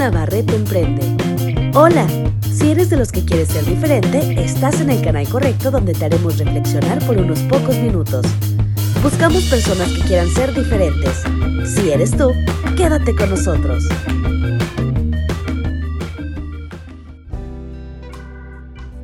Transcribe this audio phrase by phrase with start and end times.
[0.00, 1.02] Navarrete Emprende.
[1.74, 2.06] Hola,
[2.40, 6.06] si eres de los que quieres ser diferente, estás en el canal correcto donde te
[6.06, 8.24] haremos reflexionar por unos pocos minutos.
[9.02, 11.22] Buscamos personas que quieran ser diferentes.
[11.66, 12.32] Si eres tú,
[12.78, 13.84] quédate con nosotros.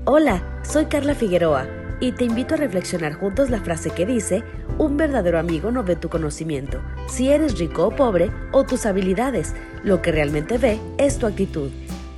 [0.06, 4.42] Hola, soy Carla Figueroa y te invito a reflexionar juntos la frase que dice,
[4.78, 9.54] un verdadero amigo no ve tu conocimiento, si eres rico o pobre, o tus habilidades,
[9.82, 11.70] lo que realmente ve es tu actitud.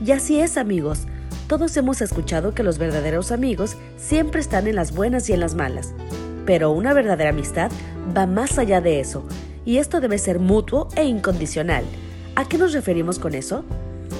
[0.04, 1.06] Y así es amigos,
[1.46, 5.54] todos hemos escuchado que los verdaderos amigos siempre están en las buenas y en las
[5.54, 5.94] malas,
[6.44, 7.70] pero una verdadera amistad
[8.16, 9.26] va más allá de eso,
[9.64, 11.84] y esto debe ser mutuo e incondicional.
[12.34, 13.64] ¿A qué nos referimos con eso?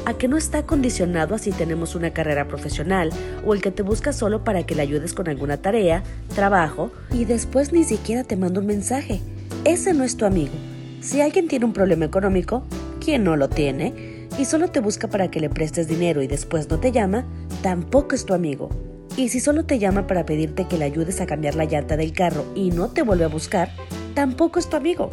[0.09, 3.11] A que no está condicionado a si tenemos una carrera profesional
[3.45, 6.03] o el que te busca solo para que le ayudes con alguna tarea,
[6.35, 9.21] trabajo y después ni siquiera te manda un mensaje.
[9.65, 10.55] Ese no es tu amigo.
[11.03, 12.65] Si alguien tiene un problema económico,
[13.05, 14.27] ¿quién no lo tiene?
[14.39, 17.27] Y solo te busca para que le prestes dinero y después no te llama,
[17.61, 18.71] tampoco es tu amigo.
[19.19, 22.15] Y si solo te llama para pedirte que le ayudes a cambiar la llanta del
[22.15, 23.69] carro y no te vuelve a buscar,
[24.15, 25.11] tampoco es tu amigo.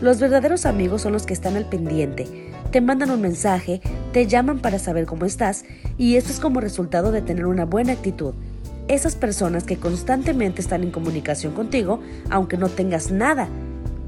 [0.00, 2.26] Los verdaderos amigos son los que están al pendiente,
[2.72, 5.64] te mandan un mensaje, te llaman para saber cómo estás
[5.98, 8.32] y esto es como resultado de tener una buena actitud.
[8.88, 12.00] Esas personas que constantemente están en comunicación contigo,
[12.30, 13.46] aunque no tengas nada,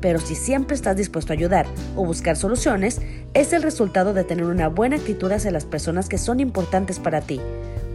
[0.01, 3.03] pero si siempre estás dispuesto a ayudar o buscar soluciones,
[3.35, 7.21] es el resultado de tener una buena actitud hacia las personas que son importantes para
[7.21, 7.43] ti.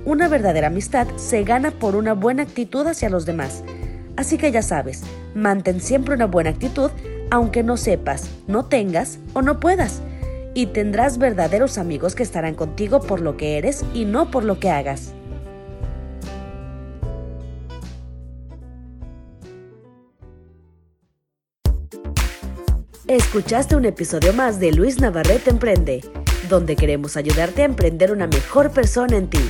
[0.05, 3.63] Una verdadera amistad se gana por una buena actitud hacia los demás.
[4.17, 5.01] Así que ya sabes,
[5.33, 6.91] mantén siempre una buena actitud,
[7.31, 10.01] aunque no sepas, no tengas o no puedas
[10.53, 14.59] y tendrás verdaderos amigos que estarán contigo por lo que eres y no por lo
[14.59, 15.13] que hagas.
[23.07, 26.01] Escuchaste un episodio más de Luis Navarrete Emprende,
[26.47, 29.41] donde queremos ayudarte a emprender una mejor persona en ti.